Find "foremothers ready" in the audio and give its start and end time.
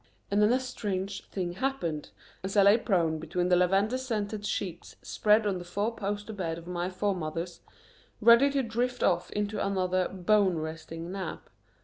6.89-8.49